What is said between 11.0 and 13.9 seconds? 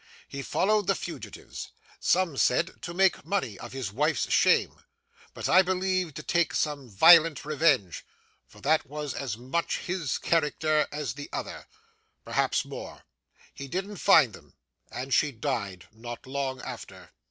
the other; perhaps more. He